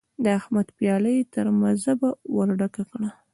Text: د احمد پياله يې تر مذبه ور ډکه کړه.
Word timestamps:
د 0.23 0.25
احمد 0.39 0.67
پياله 0.77 1.09
يې 1.17 1.23
تر 1.33 1.45
مذبه 1.61 2.09
ور 2.35 2.49
ډکه 2.59 2.83
کړه. 2.91 3.09